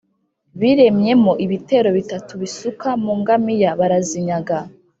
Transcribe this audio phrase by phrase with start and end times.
[0.59, 4.57] biremyemo ibitero bitatu bisuka mu ngamiya barazinyaga